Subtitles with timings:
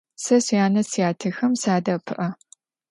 [0.23, 2.29] Se syane- syatexem sade'epı'e.